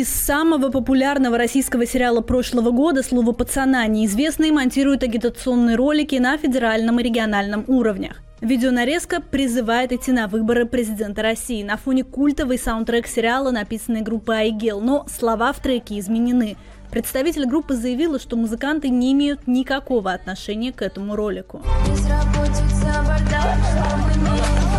[0.00, 6.98] Из самого популярного российского сериала прошлого года «Слово пацана» неизвестные монтируют агитационные ролики на федеральном
[6.98, 8.22] и региональном уровнях.
[8.40, 14.80] Видеонарезка призывает идти на выборы президента России на фоне культовый саундтрек сериала, написанный группой Айгел,
[14.80, 16.56] но слова в треке изменены.
[16.90, 21.60] Представитель группы заявила, что музыканты не имеют никакого отношения к этому ролику.
[21.86, 24.69] Безработица, бардак,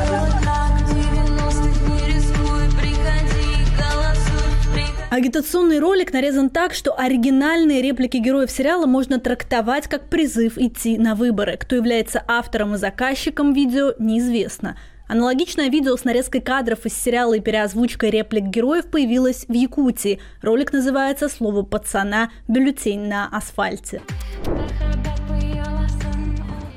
[5.12, 11.16] Агитационный ролик нарезан так, что оригинальные реплики героев сериала можно трактовать как призыв идти на
[11.16, 11.58] выборы.
[11.58, 14.78] Кто является автором и заказчиком видео, неизвестно.
[15.10, 20.22] Аналогичное видео с нарезкой кадров из сериала и переозвучкой реплик героев появилось в Якутии.
[20.42, 22.32] Ролик называется «Слово пацана.
[22.48, 24.02] Бюллетень на асфальте».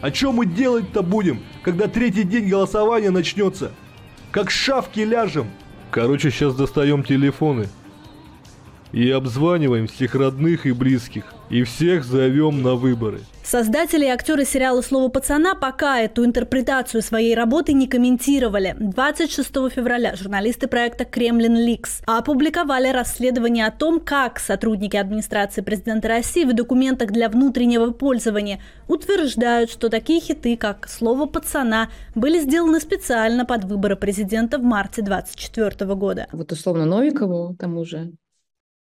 [0.03, 3.71] А что мы делать-то будем, когда третий день голосования начнется?
[4.33, 5.53] Как шавки ляжем?
[5.93, 7.69] Короче, сейчас достаем телефоны,
[8.95, 13.23] и обзваниваем всех родных и близких, и всех зовем на выборы.
[13.43, 18.77] Создатели и актеры сериала «Слово пацана» пока эту интерпретацию своей работы не комментировали.
[18.79, 26.45] 26 февраля журналисты проекта «Кремлин Ликс» опубликовали расследование о том, как сотрудники администрации президента России
[26.45, 33.45] в документах для внутреннего пользования утверждают, что такие хиты, как «Слово пацана», были сделаны специально
[33.45, 36.29] под выборы президента в марте 2024 года.
[36.33, 38.13] Вот условно Новикову, тому же,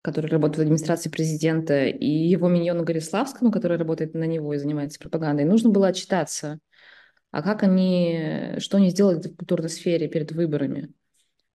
[0.04, 5.00] который работает в администрации президента, и его миньону Гориславскому, который работает на него и занимается
[5.00, 6.58] пропагандой, нужно было отчитаться.
[7.30, 10.92] А как они, что они сделали в культурной сфере перед выборами?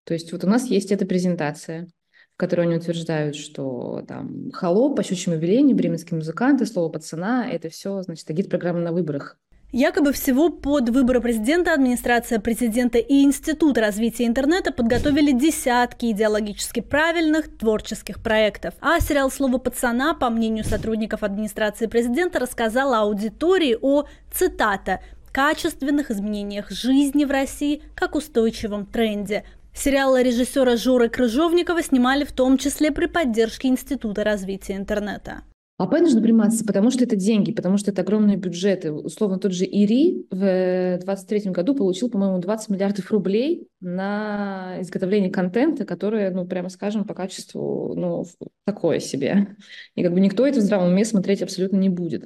[0.04, 1.90] То есть вот у нас есть эта презентация,
[2.34, 7.70] в которой они утверждают, что там холоп, по щучьему велению, бременские музыканты, слово пацана, это
[7.70, 9.38] все, значит, агит-программа на выборах.
[9.72, 17.56] Якобы всего под выборы президента администрация президента и Институт развития интернета подготовили десятки идеологически правильных
[17.56, 18.74] творческих проектов.
[18.82, 25.02] А сериал «Слово пацана», по мнению сотрудников администрации президента, рассказал аудитории о, цитата,
[25.32, 29.44] качественных изменениях жизни в России как устойчивом тренде.
[29.76, 35.44] Сериалы режиссера Жоры Крыжовникова снимали в том числе при поддержке Института развития интернета.
[35.80, 38.92] АП нужно приниматься, потому что это деньги, потому что это огромные бюджеты.
[38.92, 45.86] Условно, тот же ИРИ в 2023 году получил, по-моему, 20 миллиардов рублей на изготовление контента,
[45.86, 48.26] которое, ну, прямо скажем, по качеству, ну,
[48.66, 49.56] такое себе.
[49.96, 52.26] И как бы никто это в здравом уме смотреть абсолютно не будет.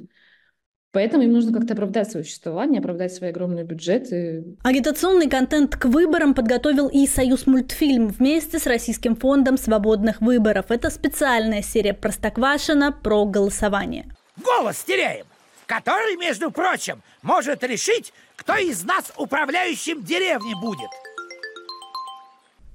[0.94, 4.44] Поэтому им нужно как-то оправдать свое существование, оправдать свои огромные бюджеты.
[4.62, 10.66] Агитационный контент к выборам подготовил и Союз мультфильм вместе с Российским фондом свободных выборов.
[10.68, 14.06] Это специальная серия Простоквашина про голосование.
[14.36, 15.26] Голос теряем,
[15.66, 20.90] который, между прочим, может решить, кто из нас управляющим деревней будет.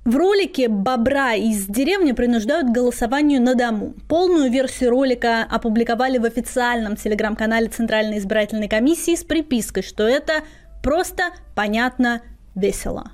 [0.05, 3.93] В ролике бобра из деревни принуждают к голосованию на дому.
[4.07, 10.43] Полную версию ролика опубликовали в официальном телеграм-канале Центральной избирательной комиссии с припиской, что это
[10.81, 11.23] просто,
[11.53, 12.21] понятно,
[12.55, 13.11] весело.